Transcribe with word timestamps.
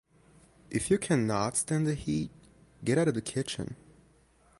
If 0.71 0.89
you 0.89 0.97
can 0.97 1.27
not 1.27 1.55
stand 1.55 1.85
the 1.85 1.93
heat 1.93 2.31
get 2.83 2.97
out 2.97 3.07
of 3.07 3.13
the 3.13 3.21
kitchen! 3.21 3.75